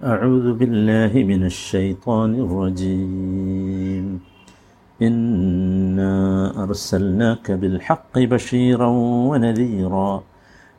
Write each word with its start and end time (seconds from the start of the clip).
أعوذ 0.00 0.46
بالله 0.54 1.12
من 1.24 1.42
الشيطان 1.46 2.30
الرجيم 2.36 4.06
إنا 4.98 6.14
أرسلناك 6.58 7.46
بالحق 7.52 8.14
بشيرا 8.32 8.88
ونذيرا 9.30 10.12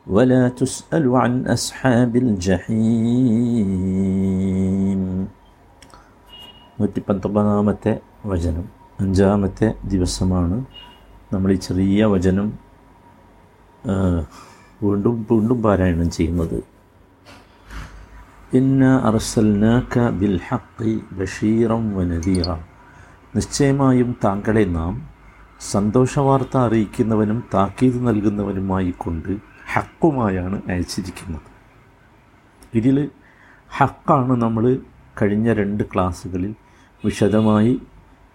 ولا 0.06 0.42
تسأل 0.52 1.04
عن 1.16 1.32
أصحاب 1.48 2.12
الجحيم 3.28 5.00
നൂറ്റി 6.78 7.00
പത്തൊമ്പതാമത്തെ 7.06 7.92
വചനം 8.24 8.66
അഞ്ചാമത്തെ 8.98 9.68
ദിവസമാണ് 9.92 10.56
നമ്മൾ 11.32 11.48
ഈ 11.50 11.60
ചെറിയ 11.64 12.00
വചനം 12.12 12.48
ആ, 13.84 13.94
വീണ്ടും 14.80 15.16
വീണ്ടും 15.30 15.58
പാരായണം 15.64 16.08
ചെയ്യുന്നത് 16.16 16.58
ഇന്ന 18.54 18.96
അർസൽനാക്ക 19.04 20.10
ബിൽ 20.10 20.40
ഹക്കി 20.48 21.04
ബഷീറം 21.12 21.96
വനദീറ 21.96 22.52
നിശ്ചയമായും 23.36 24.16
താങ്കളെ 24.24 24.64
നാം 24.64 25.08
സന്തോഷവാർത്ത 25.60 26.56
അറിയിക്കുന്നവനും 26.56 27.44
താക്കീത് 27.54 28.06
നൽകുന്നവനുമായി 28.06 28.94
കൊണ്ട് 28.98 29.36
ഹക്കുമായാണ് 29.72 30.62
അയച്ചിരിക്കുന്നത്. 30.68 31.48
ഇതിൽ 32.74 33.10
ഹക്കാണ് 33.70 34.42
നമ്മൾ 34.42 34.78
കഴിഞ്ഞ 35.22 35.52
രണ്ട് 35.52 35.84
ക്ലാസ്സുകളിൽ 35.84 36.54
വിശദമായി 37.04 37.82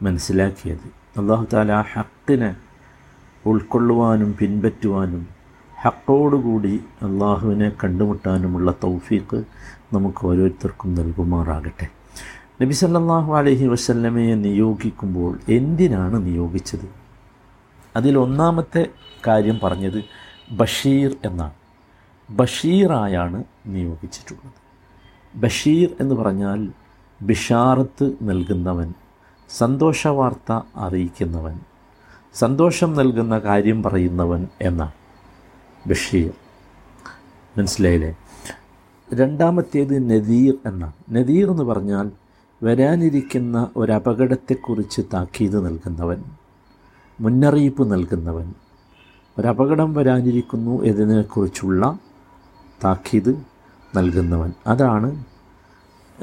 മനസ്സിലാക്കിയത്. 0.02 0.88
അള്ളാഹു 1.20 1.48
താല 1.54 1.74
ഹക്കിനെ 1.94 2.56
ഉൾക്കൊള്ളുവാനും 3.46 4.36
പിൻപറ്റുവാനും 4.40 5.28
ഹക്കോടുകൂടി 5.84 6.84
അള്ളാഹുവിനെ 7.02 7.72
കണ്ടുമുട്ടാനുമുള്ള 7.84 8.74
തൗഫീഖ് 8.84 9.44
നമുക്ക് 9.94 10.28
ഓരോരുത്തർക്കും 10.28 10.96
നൽകുമാറാകട്ടെ. 10.96 11.88
നബി 12.62 12.74
സല്ലാഹു 12.74 13.34
അലഹി 13.34 13.68
വസല്ലമയെ 13.68 14.36
നിയോഗിക്കുമ്പോൾ 14.36 15.40
എന്തിനാണ് 15.50 16.26
നിയോഗിച്ചത്? 16.26 16.90
അതിൽ 17.96 18.18
ഒന്നാമത്തെ 18.18 18.90
കാര്യം 19.28 19.60
പറഞ്ഞത് 19.64 20.04
ബഷീർ 20.52 21.16
എന്നാണ്. 21.26 21.52
ബഷീറായാണ് 22.30 23.44
നിയോഗിച്ചിട്ടുള്ളത്. 23.66 24.54
ബഷീർ 25.38 25.90
എന്ന് 26.00 26.16
പറഞ്ഞാൽ 26.16 26.70
ബിഷാറത്ത് 27.22 28.12
നൽകുന്നവൻ 28.22 28.94
സന്തോഷവാർത്ത 29.50 30.62
അറിയിക്കുന്നവൻ 30.76 31.60
സന്തോഷം 32.34 32.96
നൽകുന്ന 32.96 33.40
കാര്യം 33.40 33.84
പറയുന്നവൻ 33.84 34.48
എന്നാണ്. 34.62 34.92
ബഷീർ. 35.90 36.32
മനസ്സിലായില്ലേ? 37.58 38.16
രണ്ടാമത്തേത് 39.14 40.10
നദീർ 40.10 40.54
എന്നാണ്. 40.66 40.94
നദീർ 41.12 41.52
എന്ന് 41.52 41.64
പറഞ്ഞാൽ 41.64 42.12
വരാനിരിക്കുന്ന 42.64 43.70
ഒരപകടത്തെക്കുറിച്ച് 43.78 45.02
താക്കീത് 45.14 45.66
നൽകുന്നവൻ 45.66 46.24
മുന്നറിയിപ്പ് 47.20 47.92
നൽകുന്നവൻ. 47.92 48.54
ഒരപകടം 49.38 49.94
വരാനിരിക്കുന്നു 49.94 50.84
എന്നതിനെക്കുറിച്ചുള്ള 50.84 52.00
താക്കീത് 52.84 53.42
നൽകുന്നവൻ. 53.96 54.54
അതാണ് 54.68 55.24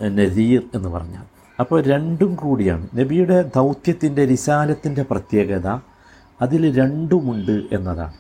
നദീർ 0.03 0.63
എന്ന് 0.75 0.89
പറഞ്ഞാൽ. 0.89 1.25
അപ്പോൾ 1.61 1.83
രണ്ടും 1.83 2.35
കൂടിയാണ്. 2.35 2.87
നബിയുടെ 2.95 3.51
ദൗത്യത്തിന്റെ 3.57 4.25
രിസാലത്തിന്റെ 4.25 5.05
പ്രത്യേകത 5.11 5.67
അതിൽ 6.41 6.79
രണ്ടുമുണ്ട് 6.79 7.63
എന്നതാണ്. 7.73 8.13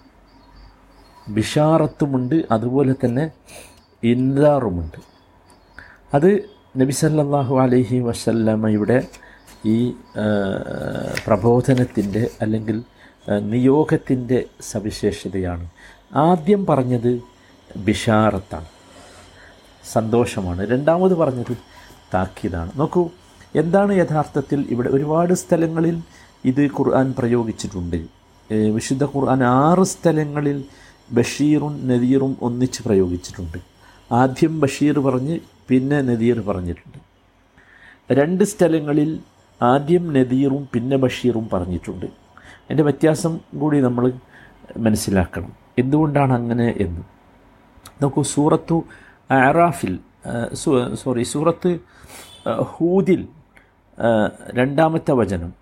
ബിഷാറത്തുമുണ്ട് 1.28 2.44
അതുപോലെ 2.50 2.94
തന്നെ 3.04 3.30
ഇൻദാറുമുണ്ട് 4.04 5.00
അത് 6.14 6.50
നബി 6.76 6.92
സല്ലാഹു 6.92 7.60
അലൈഹി 7.60 7.98
വസല്ലമ്മയുടെ 7.98 9.06
ഈ 9.64 9.92
പ്രബോധനത്തിന്റെ 11.26 12.30
അല്ലെങ്കിൽ 12.40 12.82
നിയോഗത്തിന്റെ 13.40 14.44
സവിശേഷതയാണ്. 14.60 15.70
ആദ്യം 16.14 16.66
പറഞ്ഞത് 16.66 17.20
ബിഷാറത്താണ്. 17.76 18.66
സന്തോഷമാണ്. 19.92 20.70
രണ്ടാമത് 20.70 21.14
പറഞ്ഞത് 21.14 21.56
താക്കീതാണ്. 22.14 22.72
നോക്കൂ 22.76 23.08
എന്താണ് 23.54 23.92
യഥാർത്ഥത്തിൽ 23.92 24.66
ഇവിടെ 24.70 24.88
ഒരുപാട് 24.88 25.34
സ്ഥലങ്ങളിൽ 25.34 26.02
ഇത് 26.44 26.66
ഖുർആൻ 26.66 27.14
പ്രയോഗിച്ചിട്ടുണ്ട്. 27.18 28.06
വിശുദ്ധ 28.74 29.04
ഖുർആൻ 29.04 29.44
ആറ് 29.44 29.84
സ്ഥലങ്ങളിൽ 29.84 30.64
ബഷീറും 31.12 31.88
നദീറും 31.88 32.36
ഒന്നിച്ച് 32.42 32.82
പ്രയോഗിച്ചിട്ടുണ്ട്. 32.82 33.58
ആദ്യം 34.12 34.60
ബഷീർ 34.60 34.96
പറഞ്ഞ് 34.98 35.34
പിന്നെ 35.68 35.98
നദീർ 36.08 36.38
പറഞ്ഞിട്ടുണ്ട്. 36.48 36.98
രണ്ട് 38.18 38.44
സ്ഥലങ്ങളിൽ 38.52 39.10
ആദ്യം 39.60 40.04
നദീറും 40.14 40.62
പിന്നെ 40.74 40.96
ബഷീറും 40.96 41.44
പറഞ്ഞിട്ടുണ്ട്. 41.52 42.06
അതിന്റെ 42.64 42.84
വ്യത്യാസം 42.88 43.32
കൂടി 43.60 43.78
നമ്മൾ 43.80 44.04
മനസ്സിലാക്കണം. 44.86 45.52
എന്തുകൊണ്ടാണ് 45.78 46.32
അങ്ങനെ 46.32 46.68
എന്ന്? 46.84 47.02
നോക്കൂ 48.02 48.22
സൂറത്തു 48.34 48.76
അറാഫിൽ 49.48 49.94
സോറി 51.02 51.22
സൂറത്ത് 51.32 51.70
ഹൂദിൽ 52.72 53.20
രണ്ടാമത്തെ 54.58 55.12
വചനം. 55.20 55.52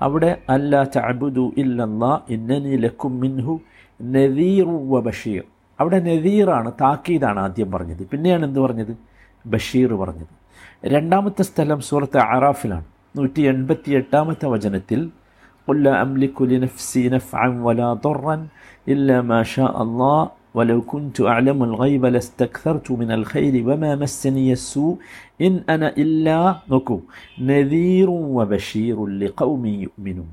അവിടെ 0.00 0.30
അല്ല 0.54 0.82
തഅബുദു 0.96 1.44
ഇല്ലല്ലാ 1.62 2.12
ഇന്നനി 2.34 2.72
ലക്കും 2.84 3.12
മിൻഹു 3.20 3.54
നദീറു 4.00 4.76
വ 4.92 5.00
ബഷീർ. 5.06 5.44
അവിടെ 5.79 5.99
നദീറാണ് 6.07 6.69
താക്കീതാണ് 6.81 7.39
ആദ്യം 7.39 7.69
പറഞ്ഞത് 7.71 8.03
പിന്നെയാണ് 8.11 8.43
എന്ത് 8.49 8.59
പറഞ്ഞത് 8.59 8.93
ബഷീർ 9.45 9.91
പറഞ്ഞത് 10.01 10.33
രണ്ടാമത്തെ 10.87 11.43
സ്ഥലം 11.43 11.79
സൂറത്ത് 11.89 12.19
അറാഫിലാണ് 12.27 12.87
നൂറ്റി 13.15 13.41
എൺപത്തി 13.53 13.91
എട്ടാമത്തെ 14.01 14.47
വചനത്തിൽ 14.47 15.01
قل 15.67 15.83
لا 15.83 16.01
أملك 16.01 16.41
لنفسي 16.43 17.09
نفعا 17.09 17.49
ولا 17.61 17.93
ضرا 17.95 18.35
إلا 18.87 19.21
ما 19.23 19.43
شاء 19.45 19.73
الله 19.81 20.19
ولو 20.55 20.79
كنت 20.83 21.17
أعلم 21.23 21.59
الغيب 21.63 22.03
لاستكثرت 22.07 22.87
من 22.91 23.09
الخير 23.11 23.53
وما 23.67 23.91
مسني 23.95 24.49
السوء 24.53 24.97
إن 25.41 25.53
أنا 25.69 25.89
إلا 25.95 26.37
نكو 26.67 26.97
نذير 27.41 28.09
وبشير 28.35 28.97
لقوم 29.21 29.63
يؤمنون 29.77 30.29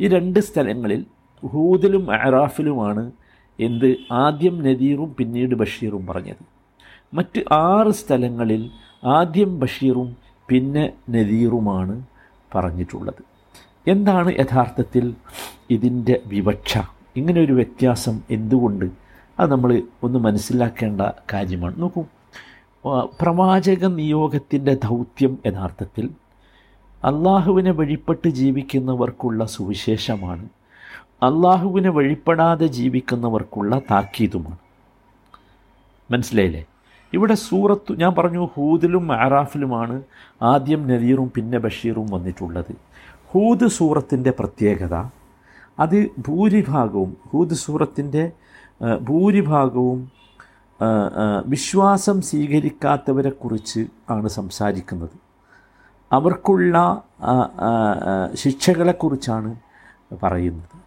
ഈ 0.00 0.04
രണ്ട് 0.08 0.38
സ്ഥലങ്ങളിൽ 0.40 1.02
ഹൂദിലും 1.42 2.04
അറാഫിലുമാണ് 2.16 3.02
എന്ത് 3.59 3.97
ആദ്യം 4.11 4.63
നദീറും 4.63 5.15
പിന്നീട് 5.17 5.55
ബഷീറും 5.55 6.07
പറഞ്ഞത്. 6.07 6.43
മറ്റ് 7.13 7.53
ആറ് 7.53 7.91
സ്ഥലങ്ങളിൽ 7.91 8.71
ആദ്യം 9.03 9.59
ബഷീറും 9.59 10.17
പിന്നെ 10.47 10.93
നദീറുമാണ് 11.09 12.03
പറഞ്ഞിട്ടുള്ളത്. 12.55 13.23
എന്താണ് 13.87 14.33
യഥാർത്ഥത്തിൽ 14.39 15.15
ഇതിന്റെ 15.69 16.19
വിവക്ഷ? 16.25 16.77
ഇങ്ങനെ 17.15 17.41
ഒരു 17.41 17.53
വ്യത്യാസം 17.53 18.21
എന്തുകൊണ്ട്? 18.29 18.85
അത് 19.39 19.51
നമ്മൾ 19.51 19.81
ഒന്ന് 20.03 20.19
മനസ്സിലാക്കേണ്ട 20.19 21.01
കാര്യമാണ്. 21.33 21.81
നോക്കൂ 21.81 22.05
പ്രവാചക 23.21 23.85
നിയോഗത്തിന്റെ 23.85 24.73
ദൗത്യം 24.73 25.37
യഥാർത്ഥത്തിൽ 25.45 26.09
അള്ളാഹുവിനെ 27.03 27.71
വഴിപ്പെട്ട് 27.71 28.29
ജീവിക്കുന്നവർക്കുള്ള 28.29 29.45
സുവിശേഷമാണ്. 29.45 30.49
അള്ളാഹുവിനെ 31.23 31.89
വഴിപ്പെടാതെ 31.89 32.67
ജീവിക്കുന്നവർക്കുള്ള 32.67 33.81
താക്കീതുമാണ്. 33.91 34.57
മനസ്സിലായില്ലേ? 36.11 36.65
ഇവിടെ 37.13 37.33
സൂറത്ത് 37.33 37.99
ഞാൻ 37.99 38.15
പറഞ്ഞു 38.15 38.43
ഹൂദിലും 38.53 39.11
ആറാഫിലുമാണ് 39.11 40.03
ആദ്യം 40.41 40.87
നദീറും 40.87 41.31
പിന്നെ 41.35 41.57
ബഷീറും 41.57 42.07
വന്നിട്ടുള്ളത്. 42.11 42.73
ഹൂദ് 43.31 43.67
സൂറത്തിന്റെ 43.67 44.31
പ്രത്യേകത 44.39 44.95
അത് 45.79 45.97
ഭൂരിഭാഗവും 46.27 47.17
ഹൂദ് 47.27 47.53
സൂറത്തിന്റെ 47.53 48.31
ഭൂരിഭാഗവും 49.01 49.99
വിശ്വാസം 51.45 52.21
സ്വീകരിക്കാത്തവരെക്കുറിച്ച് 52.21 53.81
ആണ് 54.09 54.27
സംസാരിക്കുന്നത്. 54.29 55.17
അവർക്കുള്ള 56.11 57.01
ശിക്ഷകളെക്കുറിച്ചാണ് 58.33 59.55
പറയുന്നത്. 60.23 60.78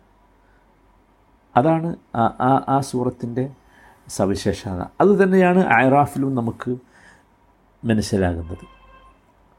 അതാണ് 1.57 1.97
ആ- 2.17 2.65
ആ 2.69 2.81
സൂറത്തിന്റെ 2.81 3.51
സവിശേഷത. 4.09 4.85
അതുതന്നെയാണ് 5.01 5.65
ഐറാഫിലും 5.81 6.35
നമുക്ക് 6.35 6.77
മനസ്സിലാകുന്നത്. 7.85 8.59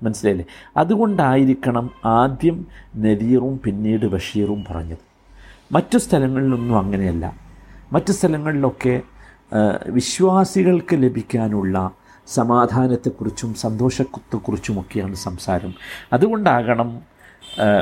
മനസ്സിലായില്ലേ? 0.06 0.46
അതുകൊണ്ടായിരിക്കണം 0.78 1.90
ആദ്യം 2.06 2.68
നദീറും 2.96 3.60
പിന്നീട് 3.64 4.06
ബഷീറും 4.06 4.66
പറഞ്ഞത്. 4.70 4.98
മറ്റു 5.72 5.98
സ്ഥലങ്ങളിലൊന്നും 5.98 6.78
അങ്ങനെയല്ല. 6.78 7.34
മറ്റു 7.94 8.12
സ്ഥലങ്ങളിലൊക്കെ 8.12 9.02
വിശ്വാസികൾക്ക് 9.88 10.94
ലഭിക്കാനുള്ള 10.94 11.92
സമാധാനത്തെക്കുറിച്ചും 12.28 13.54
സന്തോഷത്തെക്കുറിച്ചുമൊക്കെയാണ് 13.54 15.16
സംസാരം. 15.16 15.74
അതുകൊണ്ടാകണം 16.14 17.13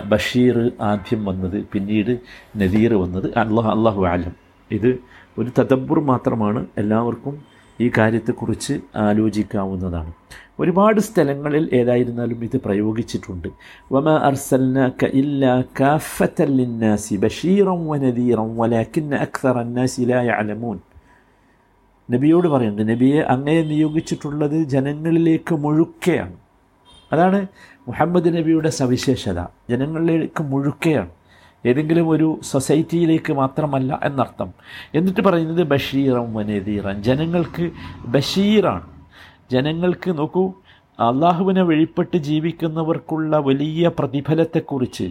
ബഷീർ 0.06 0.72
ആദ്യം 0.82 1.26
വന്നത് 1.26 1.64
പിന്നീട് 1.74 2.20
നദീർ 2.58 2.94
വന്നത്. 2.94 3.38
അള്ളാഹ് 3.38 3.70
അള്ളാഹു 3.70 4.06
ആലം 4.06 4.36
ഇത് 4.72 5.00
ഒരു 5.40 5.50
തദബ്ബുർ 5.60 6.00
മാത്രമാണ്. 6.00 6.66
എല്ലാവർക്കും 6.78 7.52
ഈ 7.82 7.92
കാര്യത്തെക്കുറിച്ച് 7.98 8.74
ആലോചിക്കാവുന്നതാണ്. 8.96 10.12
ഒരുപാട് 10.60 11.00
സ്ഥലങ്ങളിൽ 11.00 11.70
ഏതായിരുന്നാലും 11.74 12.44
ഇത് 12.44 12.58
പ്രയോഗിച്ചിട്ടുണ്ട്. 12.58 13.48
വമ 13.92 14.10
അർസൽനാക 14.10 15.06
ഇല്ലാ 15.14 15.64
കാഫത്തൻ 15.80 16.46
ലിന്നാസി 16.46 17.16
ബഷീറം 17.16 17.88
വനദീറൻ 17.88 18.58
വലാകിന്ന 18.58 19.16
അക്സറ 19.16 19.58
അന്നാസി 19.58 20.02
ലാ 20.02 20.22
യഅലമൂൻ. 20.22 20.80
നബിയോട് 22.12 22.48
പറയുന്നുണ്ട് 22.48 22.92
നബിയെ 22.92 23.22
അങ്ങയെ 23.22 23.62
നിയോഗിച്ചിട്ടുള്ളത് 23.64 24.64
ജനങ്ങളിലേക്ക് 24.64 25.56
മുഴുക്കെയാണ്. 25.56 26.34
അതാണ് 27.12 27.48
മുഹമ്മദ് 27.88 28.38
നബിയുടെ 28.38 28.70
സവിശേഷത. 28.70 29.40
ജനങ്ങളിലേക്ക് 29.70 30.44
മുഴുക്കെയാണ് 30.44 31.10
ഏതെങ്കിലും 31.66 32.10
ഒരു 32.10 32.40
സൊസൈറ്റിയിലേക്ക് 32.44 33.34
മാത്രമല്ല 33.34 34.00
എന്നർത്ഥം. 34.04 34.54
എന്നിട്ട് 34.96 35.22
പറയുന്നത് 35.22 35.64
ബഷീറം 35.64 36.34
വനദീറൻ 36.34 37.04
ജനങ്ങൾക്ക് 37.04 37.72
ബഷീറാണ്. 38.06 38.88
ജനങ്ങൾക്ക് 39.52 40.18
നോക്കൂ 40.18 40.54
അള്ളാഹുവിനെ 41.00 41.62
വഴിപ്പെട്ട് 41.62 42.18
ജീവിക്കുന്നവർക്കുള്ള 42.18 43.38
വലിയ 43.38 43.92
പ്രതിഫലത്തെക്കുറിച്ച് 44.00 45.08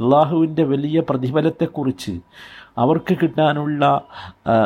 അള്ളാഹുവിന്റെ 0.00 0.64
വലിയ 0.64 1.00
പ്രതിഫലത്തെക്കുറിച്ച് 1.00 2.14
അവർക്ക് 2.78 3.14
കിട്ടാനുള്ള 3.22 3.82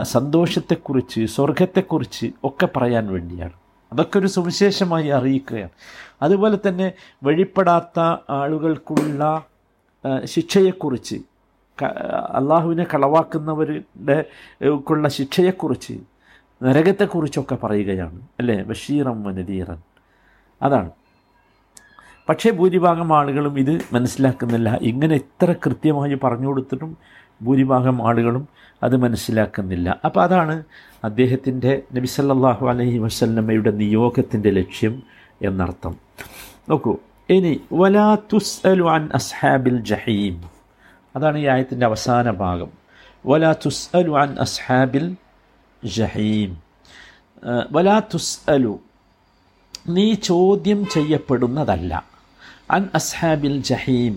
സന്തോഷത്തെക്കുറിച്ച് 0.02 1.20
സ്വർഗത്തെക്കുറിച്ച് 1.24 2.26
ഒക്കെ 2.44 2.68
പറയാൻ 2.76 3.06
വേണ്ടിയാണ്. 3.12 3.61
അതൊക്കെ 3.92 4.18
ഒരു 4.18 4.26
സുവിശേഷമായി 4.26 5.08
അറിയിക്കുകയാണ്. 5.08 5.70
അതുപോലെ 6.22 6.58
തന്നെ 6.68 6.92
വഴിപ്പെടാത്ത 7.24 8.16
ആളുകൾക്കുള്ള 8.30 9.44
ശിക്ഷയെക്കുറിച്ച് 10.24 11.16
അള്ളാഹുവിനെ 12.34 12.84
കളവാക്കുന്നവരുടെ 12.84 14.24
ക്കുള്ള 14.64 15.08
ശിക്ഷയെക്കുറിച്ച് 15.08 15.98
നരകത്തെക്കുറിച്ചൊക്കെ 16.62 17.54
പറയുകയാണ്. 17.54 18.20
അല്ലേ? 18.38 18.62
ബഷീറം 18.62 19.22
വനദീറൻ 19.22 19.76
അതാണ്. 20.62 20.90
പക്ഷേ 22.28 22.50
ഭൂരിഭാഗം 22.50 23.16
ആളുകളും 23.16 23.58
ഇത് 23.58 23.80
മനസ്സിലാക്കുന്നില്ല. 23.92 24.78
ഇങ്ങനെ 24.82 25.14
ഇത്ര 25.14 25.52
കൃത്യമായി 25.66 26.18
പറഞ്ഞു 26.24 26.46
കൊടുത്തിട്ടും 26.46 26.96
ഭൂരിഭാഗം 27.42 28.08
ആളുകളും 28.08 28.48
അത് 28.82 28.96
മനസ്സിലാക്കുന്നില്ല. 28.96 30.00
അപ്പോൾ 30.04 30.22
അതാണ് 30.22 30.54
അദ്ദേഹത്തിന്റെ 31.04 31.82
നബി 31.92 32.06
സല്ലല്ലാഹു 32.06 32.66
അലൈഹി 32.66 32.98
വസല്ലമ്മയുടെ 32.98 33.70
നിയോഗത്തിന്റെ 33.70 34.50
ലക്ഷ്യം 34.50 35.02
എന്നർത്ഥം. 35.42 35.94
നോക്കൂ 36.68 36.96
ഇനി 37.30 37.60
വലാ 37.72 38.08
തുസ്അലു 38.32 38.84
അൻ 38.84 39.08
അസ്ഹാബിൽ 39.14 39.78
ജഹീം. 39.90 40.36
അതാണ് 41.16 41.38
ഈ 41.38 41.46
ആയത്തിന്റെ 41.46 41.86
അവസാന 41.86 42.30
ഭാഗം. 42.30 42.70
വലാ 43.26 43.52
തുസ്അലു 43.66 44.12
അൻ 44.12 44.30
അസ്ഹാബിൽ 44.40 45.08
ജഹീം. 45.84 46.50
വലാ 47.44 47.66
വലാ 47.72 47.96
തുസ്അലു 48.14 48.74
നീ 49.88 50.14
ചോദ്യം 50.14 50.80
ചെയ്യപ്പെടുന്നതല്ല. 50.86 51.92
അൻ 52.70 52.82
അസ്ഹാബിൽ 52.94 53.56
ജഹീം 53.62 54.14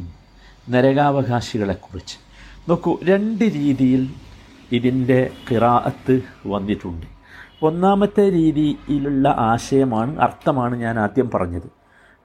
നരകാവകാശികളെക്കുറിച്ച്. 0.70 2.18
നോക്കൂ 2.70 2.92
രണ്ട് 3.04 3.44
രീതിയിൽ 3.44 4.04
ഇതിന്റെ 4.72 5.20
കിറാഅത്ത് 5.48 6.16
വന്നിട്ടുണ്ട്. 6.48 7.06
ഒന്നാമത്തെ 7.62 8.24
രീതിയിലുള്ള 8.32 9.28
ആശയമാണ് 9.52 10.20
അർത്ഥമാണ് 10.20 10.76
ഞാൻ 10.76 10.96
ആദ്യം 11.00 11.28
പറഞ്ഞത്. 11.34 11.68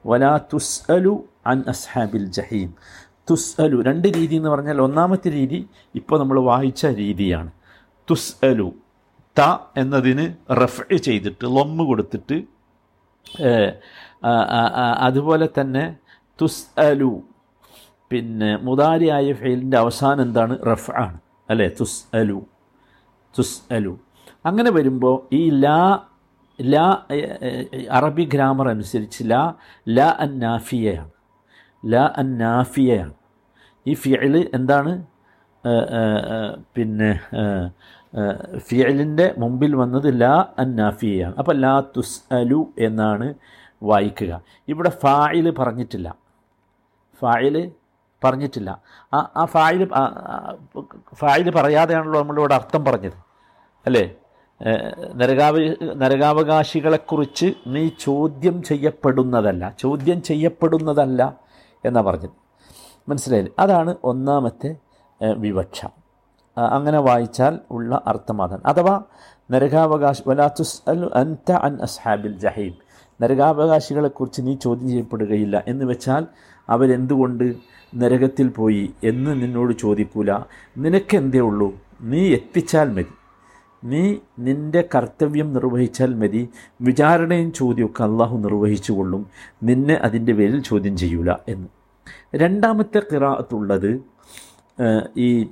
വലാ 0.05 0.31
തുസ് 0.53 0.91
അലു 0.91 1.13
അൻ 1.47 1.59
അസ്ഹാബിൽ 1.67 2.25
ജഹീം. 2.37 2.69
തുസ് 3.29 3.61
അലു 3.61 3.77
രണ്ട് 3.81 4.07
രീതി 4.17 4.35
എന്ന് 4.35 4.49
പറഞ്ഞാൽ 4.49 4.81
ഒന്നാമത്തെ 4.81 5.29
രീതി 5.31 5.59
ഇപ്പോൾ 5.95 6.19
നമ്മൾ 6.19 6.39
വായിച്ച 6.39 6.85
രീതിയാണ്. 7.01 7.51
തുസ് 8.09 8.45
അലു 8.45 8.69
ത 9.37 9.41
എന്നതിന് 9.77 10.25
റഫ് 10.61 10.95
ചെയ്തിട്ട് 10.97 11.45
ലൊമ്മ് 11.57 11.83
കൊടുത്തിട്ട് 11.85 12.37
അതുപോലെ 15.07 15.47
തന്നെ 15.59 15.83
തുസ് 16.39 16.79
അലു 16.79 17.11
പിന്നെ 18.11 18.49
മുതാരിയായ 18.67 19.33
ഫെയിലിന്റെ 19.41 19.77
അവസാനം 19.83 20.21
എന്താണ്? 20.27 20.53
റഫ് 20.71 20.91
ആണ് 21.03 21.17
അല്ലേ? 21.49 21.67
തുസ് 21.79 21.99
അലു 22.19 22.39
തുസ് 23.35 23.59
അലു 23.75 23.93
അങ്ങനെ 24.45 24.69
വരുമ്പോൾ 24.77 25.15
ഈ 25.39 25.41
ലാ 25.63 25.79
ലാ 26.59 26.85
അറബി 27.97 28.25
ഗ്രാമർ 28.33 28.67
അനുസരിച്ച് 28.69 29.21
ലാ 29.31 29.41
ലാ 29.97 30.07
അൻ 30.25 30.33
നാഫിയയാണ് 30.45 31.11
ലാ 31.83 32.03
അൻ 32.21 32.29
നാഫിയയാണ് 32.43 33.13
ഈ 33.85 33.93
ഫിയൽ 34.03 34.35
എന്താണ്? 34.57 34.91
പിന്നെ 36.75 37.09
ഫിയലിന്റെ 38.67 39.27
മുമ്പിൽ 39.41 39.73
വന്നത് 39.81 40.07
ലാ 40.21 40.35
അൻ 40.61 40.69
നാഫിയയാണ് 40.81 41.35
അപ്പോൾ 41.41 41.55
ലാ 41.65 41.73
തുസ് 41.95 42.17
അലു 42.39 42.61
എന്നാണ് 42.87 43.27
വായിക്കുക. 43.89 44.31
ഇവിടെ 44.71 44.91
ഫായിൽ 45.03 45.47
പറഞ്ഞിട്ടില്ല. 45.59 46.09
ഫായിൽ 47.21 47.55
പറഞ്ഞിട്ടില്ല. 48.23 48.81
ആ 49.13 49.29
ആ 49.37 49.45
ഫായിൽ 49.45 49.85
ഫായിൽ 51.13 51.49
പറയാതെയാണല്ലോ 51.51 52.21
നമ്മളിവിടെ 52.21 52.55
അർത്ഥം 52.55 52.85
പറഞ്ഞത്. 52.85 53.13
അല്ലേ? 53.85 54.11
നരകാവ 55.15 55.57
നരകാവകാശികളെക്കുറിച്ച് 55.93 57.53
നീ 57.67 57.89
ചോദ്യം 57.99 58.63
ചെയ്യപ്പെടുന്നതല്ല. 58.63 59.75
ചോദ്യം 59.79 60.21
ചെയ്യപ്പെടുന്നതല്ല 60.21 61.35
എന്നാണ് 61.85 62.05
പറഞ്ഞത്. 62.05 62.29
മനസ്സിലായില്ലേ? 63.09 63.53
അതാണ് 63.59 63.95
ഒന്നാമത്തെ 64.03 64.75
വിവക്ഷ. 65.37 65.85
അങ്ങനെ 66.57 66.99
വായിച്ചാൽ 66.99 67.59
ഉള്ള 67.71 68.01
അർത്ഥം 68.07 68.41
അതാണ് 68.41 68.61
അഥവാ 68.65 69.01
നരകാവകാശ 69.51 70.21
വലാത്തുസ് 70.27 70.81
അൽ 70.87 71.11
അൻത 71.15 71.51
അൻ 71.51 71.81
അസ്ഹാബിൽ 71.81 72.37
ജഹീം. 72.39 72.73
നരകാവകാശികളെക്കുറിച്ച് 73.21 74.41
നീ 74.41 74.55
ചോദ്യം 74.55 74.87
ചെയ്യപ്പെടുകയില്ല 74.87 75.63
എന്ന് 75.67 75.85
വെച്ചാൽ 75.85 76.25
അവരെന്തുകൊണ്ട് 76.71 77.55
നരകത്തിൽ 77.95 78.47
പോയി 78.47 78.83
എന്ന് 79.03 79.31
നിന്നോട് 79.41 79.73
ചോദിക്കൂല? 79.73 80.31
നിനക്കെന്തേ 80.77 81.39
ഉള്ളൂ? 81.39 81.79
നീ 82.01 82.33
എത്തിച്ചാൽ 82.33 82.89
മതി. 82.89 83.05
നീ 83.83 84.15
നിന്റെ 84.39 84.81
കർത്തവ്യം 84.95 85.53
നിർവഹിച്ചാൽ 85.53 86.13
മതി. 86.13 86.49
വിചാരണയും 86.81 87.53
ചോദ്യമൊക്കെ 87.53 88.03
അള്ളാഹു 88.03 88.37
നിർവഹിച്ചു 88.37 88.93
കൊള്ളും. 88.93 89.29
നിന്നെ 89.63 89.93
അതിന്റെ 89.93 90.33
പേരിൽ 90.33 90.61
ചോദ്യം 90.61 90.97
ചെയ്യൂല 90.97 91.31
എന്ന്. 91.47 91.67
രണ്ടാമത്തെ 92.35 92.99
കിറാത്തുള്ളത് 92.99 94.01
ഈ 95.17 95.47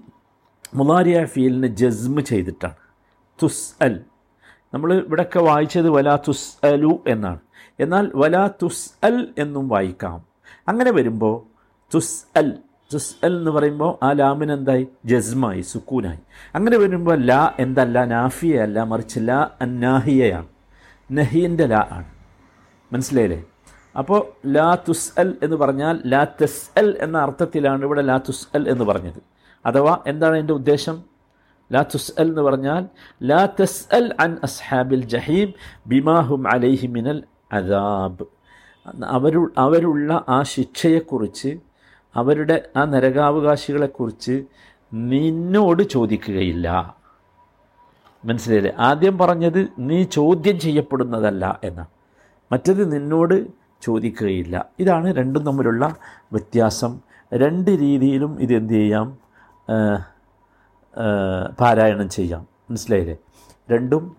മുലാരിയ 0.75 1.25
ഫീലിനെ 1.25 1.67
ജസ്മ് 1.67 2.21
ചെയ്തിട്ടാണ്. 2.21 2.73
തുസ് 3.43 3.83
അൽ 3.83 3.99
നമ്മൾ 4.73 4.93
ഇവിടെയൊക്കെ 4.93 5.39
വായിച്ചത് 5.39 5.89
വലാ 5.89 6.15
തുസ് 6.27 6.65
അലു 6.65 7.03
എന്നാണ്. 7.07 7.39
എന്നാൽ 7.79 8.11
വലാ 8.15 8.49
തുസ് 8.63 9.05
അൽ 9.05 9.27
എന്നും 9.37 9.67
വായിക്കാം. 9.67 10.28
അങ്ങനെ 10.67 10.91
വരുമ്പോൾ 10.91 11.43
തുസ് 11.95 12.25
അൽ 12.37 12.57
തുസ് 12.93 13.25
അൽ 13.25 13.37
എന്ന് 13.37 13.51
പറയുമ്പോൾ 13.51 14.05
ആ 14.05 14.11
ലാമിന് 14.11 14.51
എന്തായി? 14.51 14.87
ജസ്മായി 15.05 15.61
സുക്കൂനായി. 15.61 16.19
അങ്ങനെ 16.55 16.77
വരുമ്പോൾ 16.77 17.17
ലാ 17.19 17.53
എന്തല്ല? 17.59 18.05
നാഫിയ 18.05 18.59
അല്ല 18.59 18.83
മറിച്ച് 18.83 19.19
ലാ 19.23 19.49
അന്നാഹിയയാണ്. 19.61 20.47
നഹീന്റെ 21.11 21.65
ലാ 21.65 21.87
ആണ്. 21.91 22.05
മനസ്സിലായില്ലേ? 22.93 23.43
അപ്പോൾ 23.97 24.47
ലാ 24.47 24.75
തുസ് 24.75 25.19
അൽ 25.19 25.37
എന്ന് 25.43 25.55
പറഞ്ഞാൽ 25.55 25.99
ലാ 26.05 26.23
തെസ് 26.23 26.79
അൽ 26.79 26.97
എന്ന 27.01 27.17
അർത്ഥത്തിലാണ് 27.17 27.83
ഇവിടെ 27.83 28.01
ലാ 28.01 28.17
തുസ് 28.17 28.47
അൽ 28.55 28.69
എന്ന് 28.69 28.83
പറഞ്ഞത്. 28.83 29.21
അഥവാ 29.65 30.03
എന്താണ് 30.07 30.37
എന്റെ 30.37 30.53
ഉദ്ദേശം? 30.53 31.03
ലാ 31.71 31.81
തുസ് 31.81 32.11
അൽ 32.19 32.27
എന്ന് 32.27 32.41
പറഞ്ഞാൽ 32.41 32.85
ലാ 33.23 33.45
തെസ് 33.45 33.95
അൽ 33.95 34.15
അൻ 34.19 34.37
അസ്ഹാബിൽ 34.43 35.05
ജഹീം 35.05 35.53
ബിമാഹും 35.87 36.51
അലൈഹി 36.51 36.87
മിനൽ 36.87 37.23
അദാബ്. 37.51 38.38
അവരു 39.03 39.51
അവരുള്ള 39.57 40.25
ആ 40.29 40.43
ശിക്ഷയെക്കുറിച്ച് 40.43 41.59
അവരുടെ 42.15 42.69
ആ 42.77 42.83
നരകാവകാശികളെക്കുറിച്ച് 42.85 44.43
നിന്നോട് 44.93 45.83
ചോദിക്കുകയില്ല. 45.83 46.95
മനസ്സിലായില്ലേ? 48.25 48.73
ആദ്യം 48.79 49.17
പറഞ്ഞത് 49.17 49.67
നീ 49.79 50.03
ചോദ്യം 50.03 50.59
ചെയ്യപ്പെടുന്നതല്ല 50.59 51.59
എന്നാണ് 51.63 51.87
മറ്റത് 52.51 52.91
നിന്നോട് 52.91 53.47
ചോദിക്കുകയില്ല. 53.81 54.65
ഇതാണ് 54.79 55.15
രണ്ടും 55.15 55.45
തമ്മിലുള്ള 55.45 55.95
വ്യത്യാസം. 56.31 56.99
രണ്ട് 57.33 57.71
രീതിയിലും 57.71 58.41
ഇത് 58.41 58.53
എന്ത് 58.53 58.73
ചെയ്യാം? 58.73 59.17
പാരായണം 61.59 62.09
ചെയ്യാം. 62.09 62.47
മനസ്സിലായില്ലേ? 62.69 63.17
രണ്ടും 63.71 64.15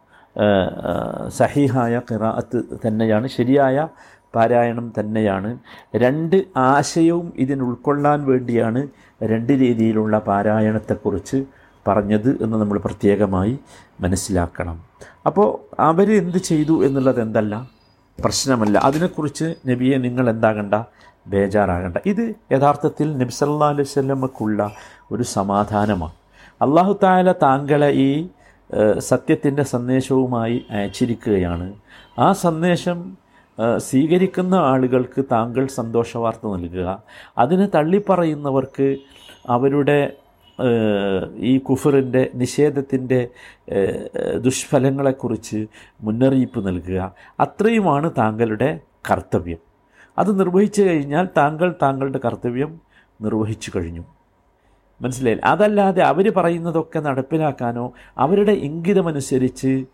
സഹീഹായ 1.28 2.00
ഖിറാഅത്ത് 2.12 2.58
തന്നെയാണ് 2.86 3.26
ശരിയായ 3.26 3.88
പാരായണം 4.34 4.92
തന്നെയാണ്. 4.98 5.58
രണ്ട് 5.96 6.44
ആശയവും 6.56 7.32
ഇതിന് 7.36 7.62
ഉൾക്കൊള്ളാൻ 7.62 8.24
വേണ്ടിയാണ് 8.24 8.88
രണ്ട് 9.22 9.52
രീതിയിലുള്ള 9.52 10.18
പാരായണത്തെക്കുറിച്ച് 10.18 11.44
പറഞ്ഞത് 11.88 12.42
എന്ന് 12.42 12.56
നമ്മൾ 12.56 12.78
പ്രത്യേകമായി 12.78 13.58
മനസ്സിലാക്കണം. 14.00 14.84
അപ്പോൾ 15.26 15.80
അവർ 15.80 16.16
എന്ത് 16.18 16.38
ചെയ്തു 16.38 16.84
എന്നുള്ളത് 16.84 17.20
എന്തല്ല? 17.20 17.70
പ്രശ്നമല്ല. 18.24 18.78
അതിനെക്കുറിച്ച് 18.78 19.54
നബിയെ 19.66 19.98
നിങ്ങൾ 19.98 20.30
എന്താകണ്ട? 20.30 20.74
ബേജാറാകണ്ട. 21.26 21.96
ഇത് 22.06 22.34
യഥാർത്ഥത്തിൽ 22.52 23.18
നബി 23.18 23.30
സല്ലാ 23.30 23.68
അലൈഹി 23.68 23.88
സ്വല്ലമക്കുള്ള 23.88 24.70
ഒരു 25.12 25.22
സമാധാനമാണ്. 25.22 26.12
അള്ളാഹു 26.62 26.98
താല 27.02 27.32
താങ്കളെ 27.32 27.90
ഈ 27.90 28.28
സത്യത്തിന്റെ 28.98 29.62
സന്ദേശവുമായി 29.62 30.66
അയച്ചിരിക്കുകയാണ്. 30.70 31.74
ആ 32.18 32.32
സന്ദേശം 32.32 32.98
സ്വീകരിക്കുന്ന 33.78 34.54
ആളുകൾക്ക് 34.54 35.24
താങ്കൾ 35.32 35.66
സന്തോഷവാർത്ത 35.66 36.52
നൽകുക. 36.52 37.02
അതിനെ 37.38 37.66
തള്ളിപ്പറയുന്നവർക്ക് 37.66 38.96
അവരുടെ 39.46 40.12
ഈ 41.36 41.58
കുഫറിന്റെ 41.58 42.30
നിഷേധത്തിന്റെ 42.34 43.28
ദുഷ്ഫലങ്ങളെക്കുറിച്ച് 44.38 45.66
മുന്നറിയിപ്പ് 46.00 46.66
നൽകുക. 46.66 47.12
അത്രയുമാണ് 47.40 48.10
താങ്കളുടെ 48.18 48.80
കർത്തവ്യം. 49.10 49.60
അത് 50.18 50.30
നിർവഹിച്ചു 50.40 50.82
കഴിഞ്ഞാൽ 50.82 51.28
താങ്കൾ 51.36 51.74
താങ്കളുടെ 51.82 52.20
കർത്തവ്യം 52.24 52.80
നിർവഹിച്ചു 53.20 53.72
കഴിഞ്ഞു. 53.76 54.04
മനസ്സിലായില്ല 55.00 55.44
അതല്ലാതെ 55.44 56.02
അവർ 56.02 56.32
പറയുന്നതൊക്കെ 56.36 56.98
നടപ്പിലാക്കാനോ 56.98 57.92
അവരുടെ 58.18 58.52
ഇംഗിതമനുസരിച്ച് 58.52 59.84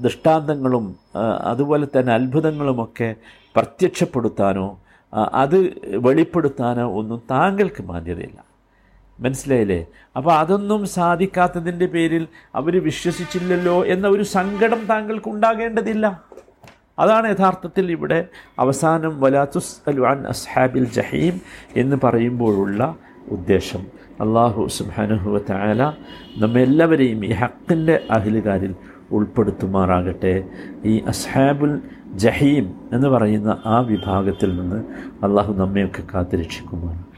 ദൃഷ്ടാന്തങ്ങളും 0.00 0.96
അതുപോലെ 1.44 1.86
തന്നെ 1.86 2.12
അത്ഭുതങ്ങളുമൊക്കെ 2.12 3.14
പ്രത്യക്ഷപ്പെടുത്താനോ 3.56 4.80
അത് 5.34 5.58
വെളിപ്പെടുത്താനോ 5.96 6.98
ഒന്നും 6.98 7.22
താങ്കൾക്ക് 7.30 7.82
മാന്യതയില്ല. 7.82 8.44
മനസ്സിലായില്ലേ? 9.20 9.86
അപ്പോൾ 10.16 10.32
അതൊന്നും 10.32 10.86
സാധിക്കാത്തതിന്റെ 10.86 11.86
പേരിൽ 11.86 12.26
അവർ 12.54 12.84
വിശ്വസിച്ചില്ലല്ലോ 12.84 13.84
എന്ന 13.84 14.06
ഒരു 14.08 14.22
സങ്കടം 14.22 14.80
താങ്കൾക്ക് 14.86 15.28
ഉണ്ടാകേണ്ടതില്ല. 15.28 16.22
അതാണ് 16.98 17.26
യഥാർത്ഥത്തിൽ 17.30 17.92
ഇവിടെ 17.92 18.26
അവസാനം 18.58 19.20
വലാത്തുസ് 19.20 19.90
അലുവാൻ 19.90 20.26
അസ്ഹാബിൽ 20.26 20.84
ജഹീം 20.84 21.40
എന്ന് 21.76 21.96
പറയുമ്പോഴുള്ള 22.04 22.96
ഉദ്ദേശം. 23.30 23.86
അള്ളാഹു 24.20 24.66
സുബാനുഹുവ 24.66 25.38
തായാല 25.38 25.92
നമ്മെല്ലാവരെയും 26.38 27.26
ഈ 27.26 27.32
ഹക്കിന്റെ 27.32 28.00
അഹിലുകാരിൽ 28.10 28.74
ഉൾപ്പെടുത്തുമാറാകട്ടെ. 29.12 30.44
ഈ 30.84 30.98
അസ്ഹാബുൽ 30.98 31.78
ജഹീം 32.14 32.74
എന്ന് 32.92 33.08
പറയുന്ന 33.08 33.58
ആ 33.66 33.80
വിഭാഗത്തിൽ 33.80 34.56
നിന്ന് 34.56 34.84
അള്ളാഹു 35.24 35.52
നമ്മയൊക്കെ 35.54 36.02
കാത്തുരക്ഷിക്കുമാറാകട്ടെ 36.14 37.11